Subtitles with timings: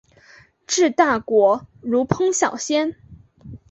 [0.65, 2.95] 治大国如烹小鲜。